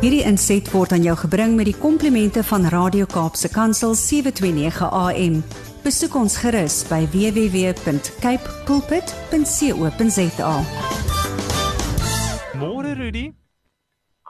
[0.00, 5.34] Hierdie inset word aan jou gebring met die komplimente van Radio Kaapse Kansel 729 AM.
[5.84, 10.54] Besoek ons gerus by www.cape pulpit.co.za.
[12.56, 13.26] Môre Rudy,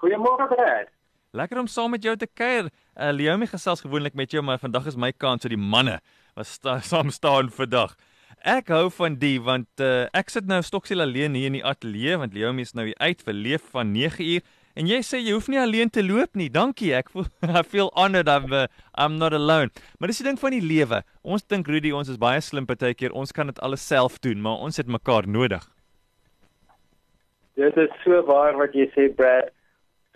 [0.03, 0.91] Goeiemôre Brad.
[1.39, 2.66] lekker om saam met jou te kuier.
[2.98, 6.00] Uh, Leomi gesels gewoonlik met jou, maar vandag is my kans so die manne
[6.34, 7.95] wat sta, saam staan vandag.
[8.43, 12.18] Ek hou van die want uh, ek sit nou stoksiel alleen hier in die ateljee
[12.18, 14.43] want Leomi is nou uit vir leef van 9 uur
[14.77, 16.49] en jy sê jy hoef nie alleen te loop nie.
[16.53, 16.93] Dankie.
[16.96, 17.26] Ek voel
[17.61, 19.71] I feel honored I'm uh, I'm not alone.
[19.99, 21.03] Maar dis die ding van die lewe.
[21.22, 23.14] Ons dink Rudy, ons is baie slim partykeer.
[23.17, 25.64] Ons kan dit alles self doen, maar ons het mekaar nodig.
[27.61, 29.50] Dit is so waar wat jy sê Brad.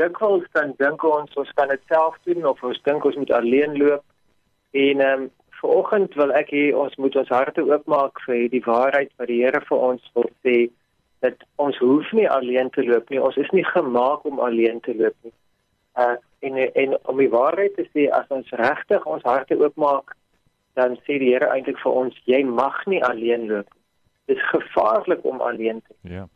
[0.01, 3.79] Dikwels dan dink ons ons kan dit self doen of ons dink ons moet alleen
[3.79, 4.03] loop.
[4.75, 5.33] En ehm um,
[5.65, 9.63] vanoggend wil ek hê ons moet ons harte oopmaak vir hierdie waarheid wat die Here
[9.69, 10.57] vir ons wil sê
[11.25, 13.21] dat ons hoef nie alleen te loop nie.
[13.23, 15.33] Ons is nie gemaak om alleen te loop nie.
[15.97, 20.13] Uh en en om die waarheid te sê as ons regtig ons harte oopmaak
[20.77, 23.85] dan sê die Here eintlik vir ons jy mag nie alleen loop nie.
[24.29, 26.27] Dit is gevaarlik om alleen te Ja.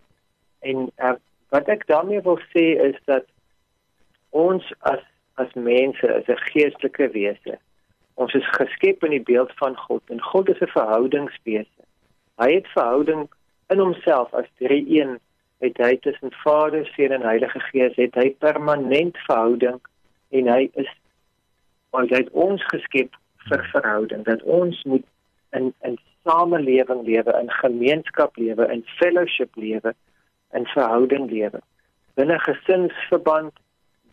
[0.61, 1.15] En uh,
[1.53, 3.29] wat ek daarmee wil sê is dat
[4.31, 5.05] ons as
[5.39, 7.59] as mense is 'n geestelike wese.
[8.15, 11.85] Ons is geskep in die beeld van God en God is 'n verhoudingswese.
[12.41, 13.29] Hy het verhouding
[13.69, 15.19] in homself as drie-een.
[15.59, 19.81] Het hy tussen Vader, Seun en Heilige Gees het hy permanent verhouding
[20.31, 20.91] en hy is
[21.91, 23.17] want hy het ons geskep
[23.49, 25.07] vir verhouding dat ons moet
[25.57, 25.97] in in
[26.29, 29.95] samelewing lewe, in gemeenskap lewe, in fellowship lewe,
[30.53, 31.61] in verhouding lewe.
[32.15, 33.55] Binne gesinsverband,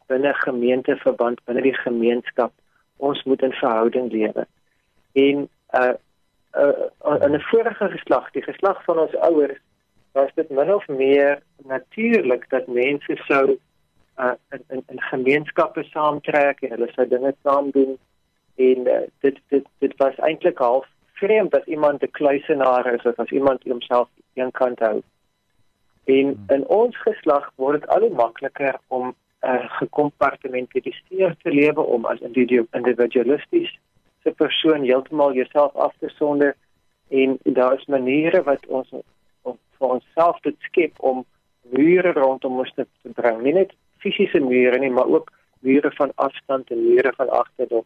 [0.07, 2.53] binne gemeenteverband, binne die gemeenskap,
[2.97, 4.47] ons moet in verhouding lewe.
[5.13, 5.93] En uh
[6.57, 9.59] uh in 'n vorige geslag, die geslag van ons ouers,
[10.11, 13.57] was dit min of meer natuurlik dat mense sou
[14.17, 17.97] uh in in, in gemeenskappe saamtrek en hulle sou dinge saam doen
[18.55, 23.19] en uh, dit dit dit was eintlik half vreemd dat iemand 'n kluisenaar is of
[23.19, 25.01] as iemand homself een kant hou.
[26.03, 32.05] En in ons geslag word dit al hoe makliker om uh, gecompartmentaliseer te lewe om
[32.05, 33.79] as individu individualisties
[34.25, 36.55] se persoon heeltemal jouself af te sonder
[37.09, 38.89] en daar is maniere wat ons
[39.41, 41.25] om vir onsself te skep om
[41.77, 43.41] mure rondom ons te, te bring.
[43.45, 45.31] Nie net fisiese mure nie, maar ook
[45.65, 47.85] mure van afstand en mure van agterdog.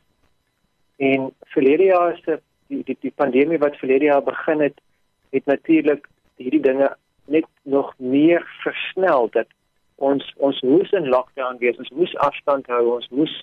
[0.95, 2.39] En verlede jaar se
[2.71, 4.79] die die die pandemie wat verlede jaar begin het,
[5.35, 6.07] het natuurlik
[6.39, 6.89] hierdie dinge
[7.25, 9.51] net nog meer versnel dat
[9.95, 13.35] ons ons moes in lockdown wees, ons moes afstand hou, ons moes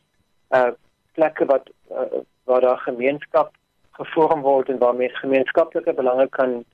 [0.57, 0.73] uh
[1.17, 3.55] plekke wat uh, waar daar gemeenskap
[3.99, 6.65] gevorm word en waar mense gemeenskaplike belange kan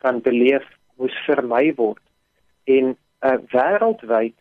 [0.00, 0.64] kan beleef,
[0.96, 2.02] moes vermy word.
[2.64, 4.36] En uh wêreldwyd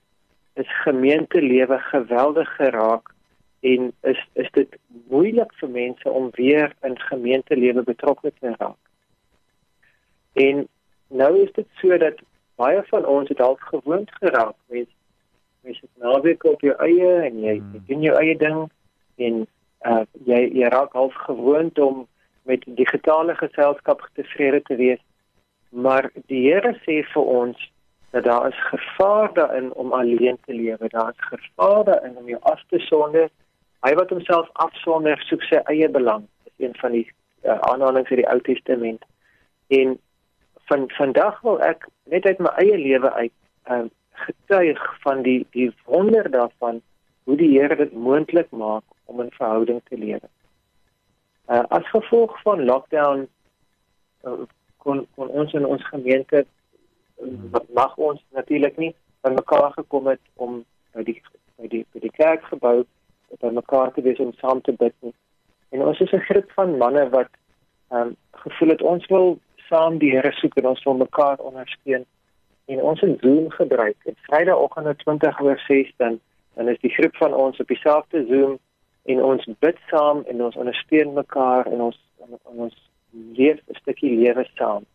[0.53, 3.11] is gemeentelewe geweldig geraak
[3.59, 4.77] en is is dit
[5.11, 8.79] moeilik vir mense om weer in gemeentelewe betrokke te raak.
[10.33, 10.67] En
[11.07, 12.23] nou is dit so dat
[12.55, 14.87] baie van ons het dalk gewoond geraak met
[15.61, 17.83] mense het naweek op jou eie en jy hmm.
[17.87, 18.59] doen jou eie ding
[19.15, 19.47] en
[19.87, 22.07] uh jy jy raak half gewoond om
[22.43, 25.01] met digitale geselskap tevrede te wees.
[25.69, 27.71] Maar die Here sê vir ons
[28.11, 30.87] dat daar is gevaar daarin om alleen te lewe.
[30.89, 33.29] Daar is gevaar daarin om jou af te sonder.
[33.85, 36.25] Hy wat homself afsonder soek sy eie belang.
[36.43, 37.05] Dis een van die
[37.43, 39.05] uh, aanhalings uit die Ou Testament.
[39.67, 39.99] En
[40.71, 43.35] van vandag wil ek net uit my eie lewe uit
[43.69, 43.85] uh,
[44.25, 46.81] getuig van die die wonder daarvan
[47.23, 50.29] hoe die Here dit moontlik maak om in verhouding te lewe.
[51.49, 53.27] Uh, as gevolg van lockdown
[54.23, 54.45] uh,
[54.77, 58.91] kon kon ons in ons gemeente uh, mag ons natuurlik nie
[59.25, 60.61] by mekaar gekom het om
[60.93, 61.17] by die
[61.57, 62.77] by die by die kerkgebou
[63.41, 65.13] by mekaar te wees om saam te bid nie.
[65.73, 67.33] En ons is 'n groep van manne wat
[67.89, 68.15] ehm um,
[68.45, 69.37] gevoel het ons wil
[69.69, 72.05] saam die Here soek en ons wil mekaar ondersteun
[72.65, 73.97] en ons het Zoom gebruik.
[74.05, 76.19] En Vrydagoggend om 20 oor 6 dan
[76.53, 78.59] dan is die groep van ons op dieselfde Zoom
[79.09, 82.75] en ons bid saam en ons ondersteun mekaar en ons en, en ons
[83.37, 84.85] leef 'n stukkie lewe saam.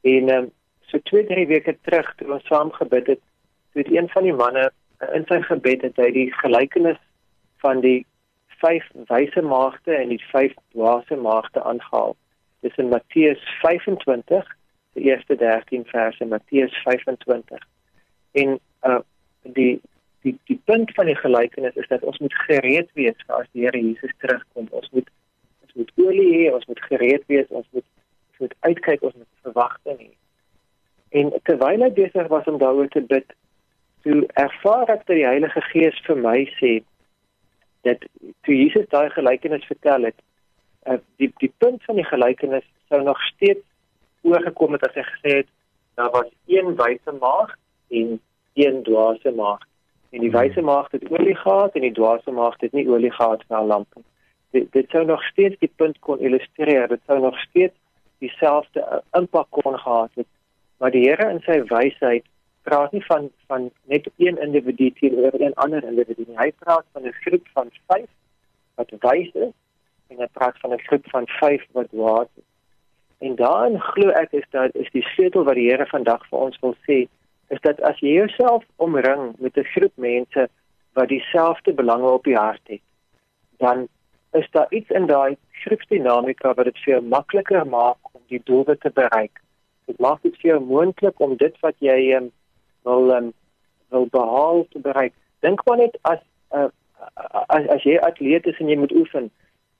[0.00, 0.50] En um,
[0.80, 3.22] so 2, 3 weke terug toe ons saam gebid het,
[3.72, 7.00] toe het een van die manne uh, in sy gebed het hy die gelykenis
[7.64, 8.06] van die
[8.62, 12.16] vyf wyse maagde en die vyf dwaase maagde aangehaal.
[12.60, 14.44] Dis in Matteus 25,
[14.96, 17.66] die eerste 13 verse Matteus 25.
[18.32, 18.58] En
[18.88, 19.00] uh
[19.44, 19.80] die
[20.24, 23.66] die die punt van die gelykenis is dat ons moet gereed wees vir as die
[23.66, 24.68] Here Jesus terugkom.
[24.70, 25.10] Ons moet
[25.66, 27.86] ons moet olie hê, ons moet gereed wees, ons moet
[28.32, 30.12] ons moet uitkyk, ons moet verwagting hê.
[31.20, 33.36] En terwyl hy besig was om daaroor te bid,
[34.02, 36.72] toe ervaar ek dat die Heilige Gees vir my sê
[37.84, 38.00] dat
[38.48, 40.16] toe Jesus daai gelykenis vertel het,
[40.88, 43.64] uh, die die punt van die gelykenis sou nog steeds
[44.24, 45.52] oorgekom het as hy gesê het
[46.00, 47.58] daar was een wyse maagd
[48.00, 48.18] en
[48.54, 49.68] een dwaase maagd.
[50.14, 53.40] En die wyse maagd het olie gehad en die dwaase maagd het nie olie gehad
[53.46, 54.04] vir haar lamp nie.
[54.54, 56.86] Dit dit sou nog steeds die punt kon illustreer.
[56.88, 57.74] Dit sou nog steeds
[58.22, 60.30] dieselfde uh, impak kon gehad het.
[60.78, 62.26] Maar die Here in sy wysheid
[62.62, 66.38] praat nie van van net een individu teenoor 'n ander individu nie.
[66.38, 68.06] Hy praat van 'n groep van 5
[68.74, 69.54] wat wys is
[70.08, 72.50] en hy praat van 'n groep van 5 wat dwaas is.
[73.18, 76.58] En daarin glo ek is dat is die sleutel wat die Here vandag vir ons
[76.60, 77.08] wil sê,
[77.48, 80.48] is dat as jy jouself omring met 'n groep mense
[80.92, 82.82] wat dieselfde belange op die hart het,
[83.58, 83.88] dan
[84.32, 88.64] is daar iets in daai groepsdinamika wat dit vir jou makliker maak om die doel
[88.64, 89.40] te bereik.
[89.86, 92.30] Dit maak dit vir jou moontlik om dit wat jy um,
[92.82, 93.32] wil um,
[93.88, 95.12] wil behaal te bereik.
[95.40, 96.18] Dink maar net as
[96.50, 96.68] uh,
[97.46, 99.30] as as jy atleet is en jy moet oefen,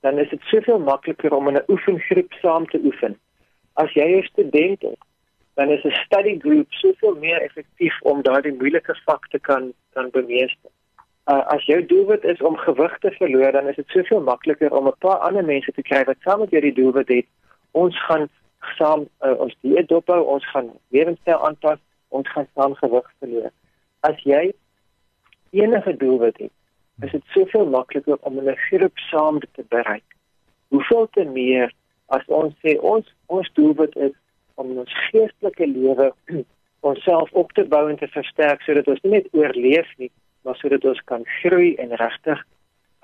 [0.05, 3.17] dan is dit soveel makliker om in 'n oefengroep saam te oefen.
[3.73, 4.99] As jy 'n student is,
[5.55, 10.09] dan is 'n study group soveel meer effektief om daardie moeilike vak te kan kan
[10.09, 10.71] bemeester.
[11.25, 14.87] Uh, as jou doelwit is om gewig te verloor, dan is dit soveel makliker om
[14.87, 17.25] 'n paar ander mense te kry wat saam met jou die doelwit het.
[17.71, 18.29] Ons gaan
[18.59, 23.51] saam uh, ons dieet dophou, ons gaan lewenstyl aanpas, ons gaan saam gewig verloor.
[23.99, 24.53] As jy
[25.51, 26.51] enige doelwit het,
[27.01, 30.09] is dit soveel makliker om 'n groep saam te bereik.
[30.67, 31.73] Hoeveel te meer
[32.05, 34.13] as ons sê ons ons doelwit is
[34.55, 36.11] om ons geestelike lewe
[36.89, 40.11] onsself op te bou en te versterk sodat ons nie net oorleef nie,
[40.41, 42.43] maar sodat ons kan groei en regtig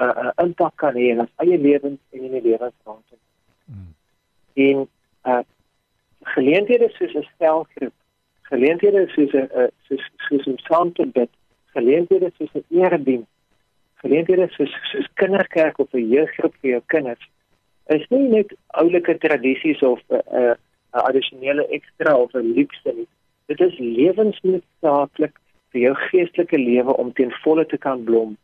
[0.02, 2.78] 'n uh, 'n uh, impak kan hê in ons eie lewens en in die lewens
[2.84, 3.22] rondom.
[3.66, 3.96] Hmm.
[4.54, 4.88] En
[5.26, 5.44] uh
[6.36, 7.94] geleenthede soos 'n stelgroep
[8.52, 11.32] geleenthede soos 'n eh, soos soos 'n saamtebid,
[11.76, 13.30] geleenthede soos 'n erediens,
[14.02, 17.26] geleenthede soos soos kinderkerk of 'n jeuggroep vir jou kinders.
[17.98, 18.50] Is nie net
[18.82, 20.56] oulike tradisies of 'n uh,
[20.94, 23.08] 'n addisionele ekstra of 'n luukse nie.
[23.48, 25.36] Dit is lewensnoodsaaklik
[25.72, 28.38] vir jou geestelike lewe om ten volle te kan blom.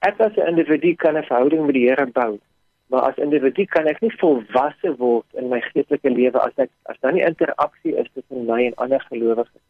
[0.00, 2.38] Ek as 'n individu kan 'n verhouding met die Here bou,
[2.86, 7.00] maar as individu kan ek nie volwasse word in my geestelike lewe as ek as
[7.00, 9.62] daar nie interaksie is tussen my en ander gelowiges.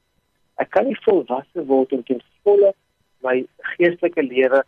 [0.56, 2.72] Ek kan nie volwasse word om ten volle
[3.22, 3.46] my
[3.76, 4.62] geestelike lewe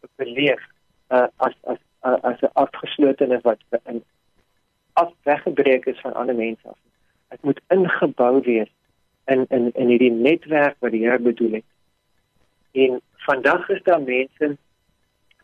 [0.00, 0.60] te beleef
[1.10, 4.04] uh, as as uh, as 'n afgeslotene wat in
[5.02, 6.78] af weggebreek is van ander mense af.
[7.34, 8.70] Ek moet ingebou wees
[9.34, 11.68] in in in hierdie netwerk wat die Here bedoel het.
[12.72, 14.56] En vandag is daar mense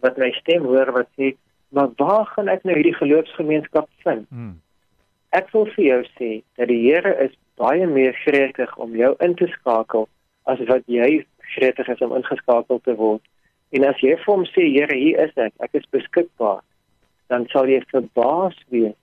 [0.00, 1.34] wat my stem hoor wat sê
[1.74, 4.26] maar waar gaan ek nou hierdie geloofsgemeenskap vind?
[4.28, 4.60] Hmm.
[5.34, 9.34] Ek wil vir jou sê dat die Here is baie meer gretig om jou in
[9.38, 10.08] te skakel
[10.50, 11.24] as wat jy
[11.54, 13.22] gretig is om ingeskakel te word.
[13.74, 16.62] En as jy vir hom sê Here, hier is ek, ek is beskikbaar,
[17.32, 18.98] dan sal jy verbaas wees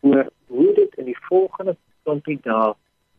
[0.00, 2.74] oor hoe dit in die volgende klompie dae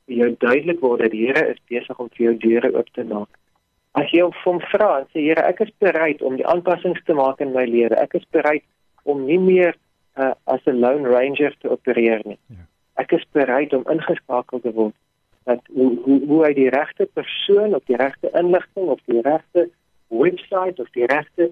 [0.09, 3.03] vir jou duidelik word dat die Here is besig om vir jou deure oop te
[3.03, 3.29] maak.
[3.99, 7.41] As jy hom vra en sê Here, ek is bereid om die aanpassings te maak
[7.41, 7.95] in my lewe.
[7.97, 8.65] Ek is bereid
[9.03, 9.75] om nie meer
[10.15, 12.39] uh, as 'n lone ranger te opereer nie.
[12.47, 12.65] Ja.
[13.03, 14.95] Ek is bereid om ingeskakel te word
[15.49, 19.69] dat hoe hoe, hoe hy die regte persoon op die regte inligting op die regte
[20.09, 21.51] webwerf of die regte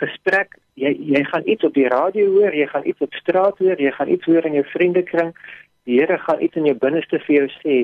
[0.00, 3.80] gesprek jy jy gaan iets op die radio hoor, jy gaan iets op straat hoor,
[3.80, 5.32] jy gaan iets hoor in jou vriendekring.
[5.86, 7.76] Die Here gaan iets in jou binneste vir jou sê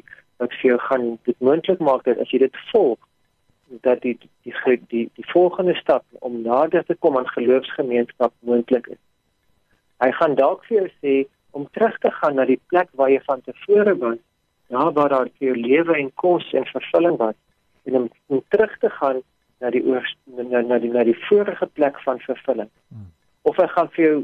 [0.42, 2.98] wat vir jou gaan dit moontlik maak dat as jy dit volg
[3.80, 8.90] dat die die die die, die volgende stap om nader te kom aan geloofsgemeenskap moontlik
[8.92, 9.00] is.
[10.02, 11.14] Hy gaan dalk vir jou sê
[11.56, 14.20] om terug te gaan na die plek waar jy van tevore was,
[14.68, 17.38] daar waar daar vir jou lewe en kos en vervulling was
[17.84, 19.22] en om, om terug te gaan
[19.62, 22.70] na die oor na, na die na die vorige plek van vervulling.
[22.90, 23.10] Hmm.
[23.48, 24.16] Of hy gaan vir jou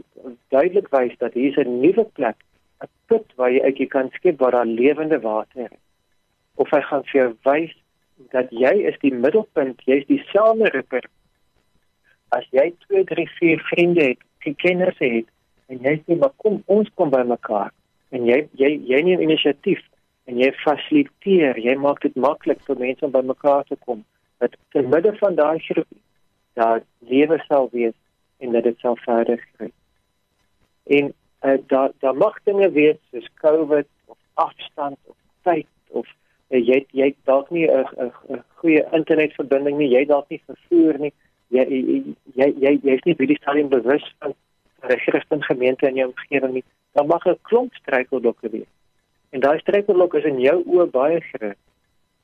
[0.54, 2.38] duidelik wys dat hier is 'n nuwe plek,
[2.83, 5.83] 'n put waar jy uit kan skep waar daar lewende water is.
[6.54, 7.75] Of hy gaan vir jou wys
[8.35, 11.04] dat jy is die middelpunt, jy is die sameripper.
[12.28, 14.18] As jy 2, 3, 4 vriende het,
[14.57, 15.26] kenners het
[15.68, 17.73] en jy sê maar kom ons kom by mekaar
[18.11, 19.80] en jy jy jy neem inisiatief
[20.28, 24.04] en jy fasiliteer, jy maak dit maklik vir mense om by mekaar te kom.
[24.38, 25.87] Dat te midde van daai groep
[26.52, 27.95] daar lewe sal wees
[28.38, 29.73] en dat dit sal verder groei.
[30.87, 36.07] En uh, daar daar mag dinge wees soos COVID of afstand of tyd of
[36.49, 41.12] uh, jy jy dalk nie 'n goeie internetverbinding nie, jy dalk nie vervoer nie.
[41.49, 41.64] Jy
[42.35, 44.35] jy jy jy is nie baie stadium bewus van
[44.88, 46.64] die Christelike gemeente in jou omgewing nie.
[46.92, 48.71] Dan mag 'n klomp struikelblokke wees.
[49.30, 51.59] En daai struikelblokke is in jou oë baie groot.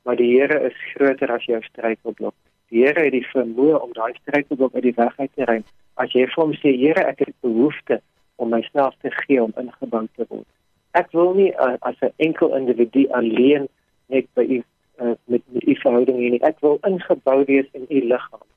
[0.05, 2.35] Maar die Here is groter as jou struikelblok.
[2.69, 5.63] Die Here het die vermoë om daai struikelblok uit die weg uit te ruim.
[6.01, 8.01] As jy vir hom sê, Here, ek het behoefte
[8.35, 10.47] om myself te gee om ingebou te word.
[10.95, 13.67] Ek wil nie uh, as 'n enkel individu alleen
[14.07, 14.57] net by u
[15.01, 16.43] uh, met met u verhouding hier nie.
[16.43, 18.47] Ek wil ingebou wees in u liggaam.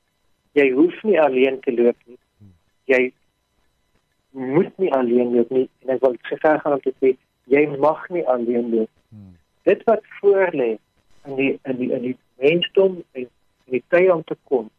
[0.53, 2.19] Jy hoef nie alleen te loop nie.
[2.85, 3.11] Jy
[4.31, 5.67] moet nie alleen loop nie.
[5.83, 7.15] En ek wil sê gaan om te sê
[7.49, 8.91] jy mag nie alleen loop.
[9.09, 9.35] Hmm.
[9.63, 10.77] Dit wat voor lê
[11.29, 13.29] in die in die in die mensdom en
[13.65, 14.69] in die tye om te kom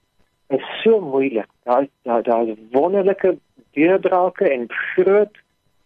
[0.50, 1.48] is so moeilik.
[1.62, 3.38] Daar daar daar is wonderlike
[3.70, 5.38] deurbrake en groot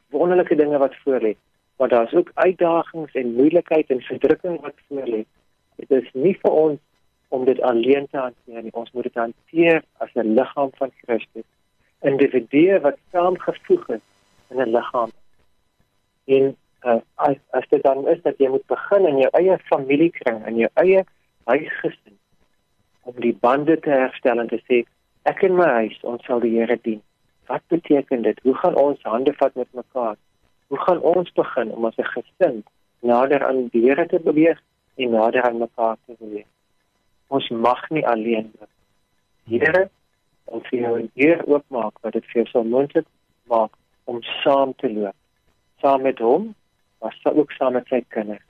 [0.09, 1.35] wonderlike dinge wat voor lê.
[1.76, 5.25] Maar daar's ook uitdagings en moeilikheid en verdrukking wat voor lê.
[5.76, 6.80] Dit is nie vir ons
[7.28, 8.73] om dit alleen te hanteer nie.
[8.73, 11.49] Ons moet dit hanteer as 'n liggaam van Christus.
[12.00, 14.04] Individue wat saamgevoeg is
[14.49, 15.11] in 'n liggaam.
[16.25, 20.43] En uh, as as dit dan is dat jy moet begin in jou eie familiekring
[20.45, 21.05] en jou eie
[21.50, 22.19] huisgesin
[23.09, 24.85] om die bande te herstel en te sê
[25.31, 27.00] ek en my huis ons sal die Here dien.
[27.49, 28.38] Wat beteken dit?
[28.45, 30.17] Hoe gaan ons hande vat met mekaar?
[30.73, 32.64] Hoe gaan ons begin om as 'n gesin
[33.00, 34.61] nader aan die Here te beweeg
[34.97, 36.49] en nader aan mekaar te beweeg?
[37.29, 38.73] Ons mag nie alleen wees.
[39.45, 39.88] Here,
[40.45, 43.07] ons wil jou hier oopmaak dat dit vir jou so moontlik
[43.49, 43.73] maak
[44.05, 45.17] om saam te loop.
[45.81, 46.55] Saam met hom
[47.04, 48.42] maar sy ook saam met sy kinders.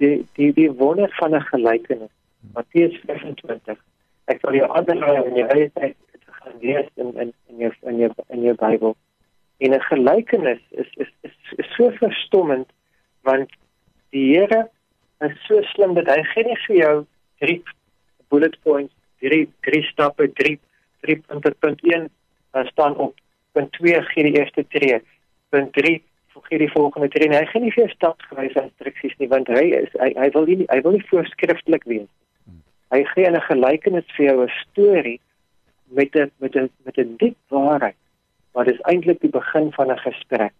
[0.00, 2.14] Die die die wonder van 'n gelykenis.
[2.54, 3.78] Matteus 25.
[4.24, 7.72] Ek wil jou aanraai om jy eie tyd te gaan lees in in in jou
[7.82, 8.96] in jou in jou Bybel.
[9.58, 12.68] En 'n gelykenis is is is, is so verstommend
[13.22, 13.50] want
[14.10, 14.70] die Here
[15.20, 17.06] is so slim dat hy gee nie vir jou
[17.38, 17.62] drie
[18.28, 20.58] bullet points, drie drie stappe, drie
[21.00, 22.08] drie punte punt 1
[22.64, 23.14] staan op
[23.52, 25.02] punt 2 gee die eerste tree.
[25.48, 26.02] Punt 3
[26.40, 27.28] gee die volgende tree.
[27.28, 30.80] Hy gee nie vir stapsgewyse instruksies nie want hy is hy, hy wil nie hy
[30.84, 32.08] wil nie voorskrifklik wees.
[32.92, 35.20] Hy gee 'n gelykenis vir jou 'n storie
[35.88, 37.98] met 'n met 'n met 'n diep waarheid
[38.52, 40.54] wat is eintlik die begin van 'n gesprek.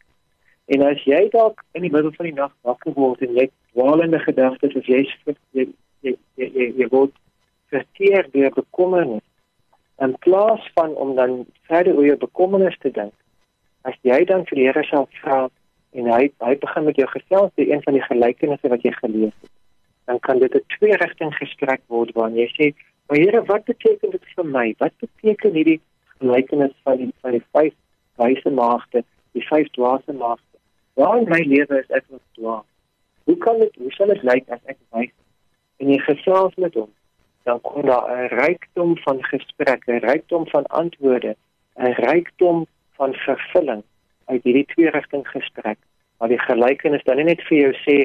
[0.67, 4.19] En as jy dalk in die middel van die nag wakker word en jy dwaalende
[4.19, 5.09] gedagtes of jy
[5.53, 5.67] jy
[6.01, 7.13] jy jy, jy, jy word
[7.69, 9.25] verteer deur bekommernis
[9.97, 13.13] en plaas van om dan verder oor jou bekommernis te dink
[13.83, 15.49] as jy dan vir die Here sal vra
[15.93, 19.35] en hy hy begin met jou gesels die een van die gelykenisse wat jy gelees
[19.41, 19.51] het.
[20.11, 22.75] Dan kan dit 'n twee rigting gesprek word waar jy sê
[23.09, 24.75] maar Here wat beteken dit vir my?
[24.79, 25.81] Wat beteken hierdie
[26.19, 27.75] gelykenis van die van die vyf
[28.17, 30.59] wyse maagde die vyf dwaase maagde?
[30.95, 32.69] Waar in my lewe is ek nog dwaas?
[33.25, 35.15] Hoe kan dit hoe sal dit lyk as ek wys?
[35.77, 36.91] En jy gesels met hom.
[37.43, 41.37] Dan kom daar 'n rykdom van gesprekke 'n rykdom van antwoorde
[41.77, 43.83] 'n rykdom van vervulling
[44.27, 45.79] uit hierdie twee rigting gesprek
[46.19, 47.97] waar die gelykenis dan nie net vir jou sê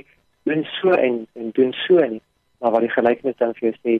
[0.49, 2.21] doen so en en doen so nie
[2.59, 3.97] maar waar die gelykenis dan vir jou sê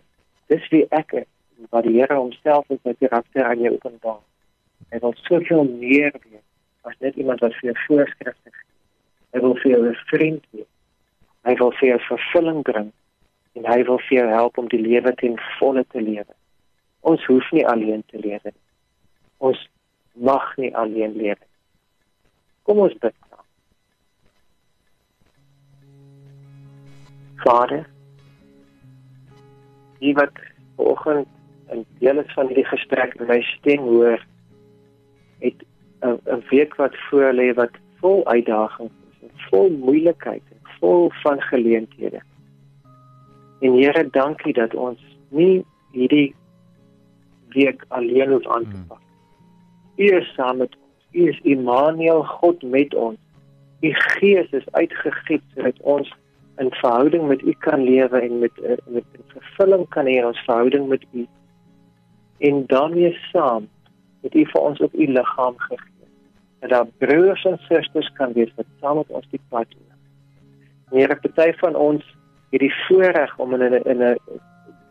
[0.53, 1.31] dis wie ek is
[1.73, 4.19] wat die Here homself in sy karakter aan jou openbaar.
[4.93, 6.43] Hy wil soveel meer wees
[6.85, 8.67] as net iemand wat vir jou voorskrifte gee.
[9.33, 10.69] Hy wil vir jou 'n vriend wees.
[11.49, 12.91] Hy wil vir jou vervulling bring
[13.57, 16.33] en hy wil vir jou help om die lewe ten volle te lewe.
[17.01, 18.53] Ons hoef nie alleen te lewe
[19.37, 19.59] ons
[20.13, 21.45] mag nie alleen lewe
[22.67, 23.15] Kom ons bid.
[27.45, 27.85] Vader,
[30.01, 30.39] wie wat
[30.75, 31.27] vanoggend
[31.71, 34.25] in deel is van hierdie gesprek met my stem hoor,
[35.39, 35.63] het
[36.03, 42.21] 'n week wat voor lê wat vol uitdagings is, vol moeilikheid en vol van geleenthede.
[43.59, 46.35] En Here, dankie dat ons nie hierdie
[47.49, 49.01] week alleen hoef aan te pak.
[49.95, 50.86] U is saam met ons.
[51.17, 53.17] U is Immanuel, God met ons.
[53.81, 56.11] U Gees is uitgegiet sodat ons
[56.61, 60.87] in verhouding met U kan lewe en met eh, met vervulling kan hê ons verhouding
[60.89, 61.25] met U.
[62.49, 63.65] En daarmee saam
[64.21, 66.09] het U vir ons op U liggaam gegee.
[66.59, 69.83] Dat daar broers en susters kan wees wat saam met ons die pad loop.
[70.93, 72.05] Here, party van ons
[72.53, 74.17] het die voorreg om in 'n in 'n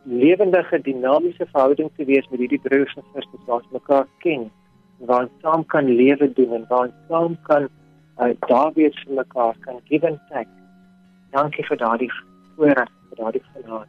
[0.03, 4.51] lewendige dinamiese verhouding te wees met hierdie broers en susters wat mekaar ken
[4.99, 7.69] waar ons saam kan lewe doen en waar ons saam kan
[8.19, 10.49] uh, daar wees vir mekaar kan give and take.
[11.31, 12.11] Dankie vir daardie
[12.57, 13.89] voorreg, vir daardie genade.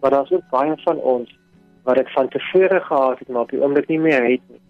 [0.00, 1.38] Maar daar's ook baie van ons
[1.82, 4.60] wat dit van tevore gehad het maar op die oomblik nie meer het nie.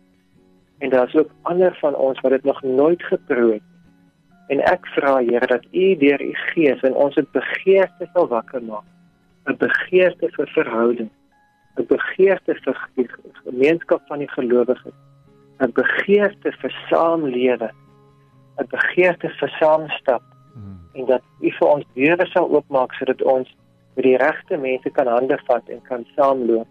[0.78, 3.66] En daar's ook ander van ons wat dit nog nooit geproe het.
[4.48, 8.62] En ek vra Here dat U deur U Gees in ons 'n begeerte sal wakker
[8.62, 8.86] maak.
[9.46, 11.10] 'n Begeerte vir verhouding,
[11.76, 12.88] 'n begeerte vir
[13.44, 14.94] gemeenskap van die gelowiges
[15.60, 17.70] 'n begeerte vir saamlewe,
[18.58, 20.22] 'n begeerte vir saamstap,
[20.54, 20.78] hmm.
[20.94, 23.48] en dat U vir ons deure sal oopmaak sodat ons
[23.96, 26.68] met die regte mense kan hande vat en kan saamloop.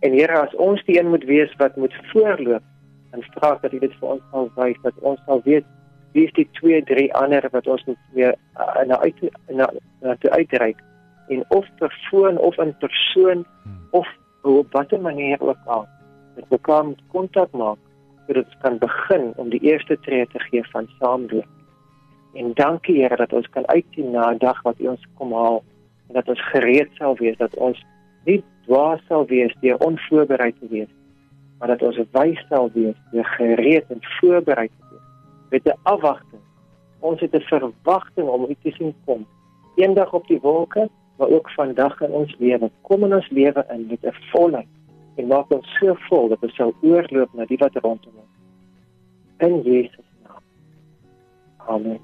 [0.00, 2.62] En Here, as ons die een moet wees wat moet voorloop,
[3.10, 5.64] dan vra ek dat U dit vir ons sal wys dat ons sal weet
[6.12, 9.18] wie is die twee, drie ander wat ons moet weer uh, na uit
[9.48, 9.68] na
[10.00, 10.80] na te uitreik
[11.28, 13.80] en of per foon of in persoon hmm.
[13.90, 14.08] of
[14.42, 15.86] op watter manier ook al
[16.36, 17.78] met mekaar kontak maak
[18.28, 21.48] sodat ons kan begin om die eerste tree te gee van saamloop.
[22.36, 25.64] En dankie Here dat ons kan uitsien na 'n dag wat U ons kom haal
[26.08, 27.84] en dat ons gereed sal wees dat ons
[28.24, 30.92] nie dwaas sal wees deur onvoorbereid te wees
[31.58, 35.06] maar dat ons wys sal wees deur gereed en voorbereid te wees
[35.50, 36.42] met 'n afwagting.
[37.00, 39.26] Ons het 'n verwagting om U te sien kom.
[39.76, 42.70] Eendag op die wolke, maar ook vandag in ons lewe.
[42.82, 44.77] Kom in ons lewe in met 'n volheid
[45.18, 48.34] en maak ons so vol dat ons sal oorloop na die wat rondom ons.
[49.42, 50.42] In Jesus naam.
[51.66, 52.00] Amen.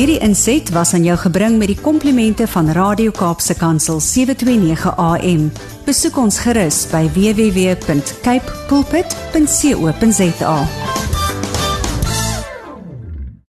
[0.00, 5.50] Hierdie inset was aan jou gebring met die komplimente van Radio Kaapse Kansel 729 AM.
[5.86, 10.56] Besoek ons gerus by www.cape pulpit.co.za.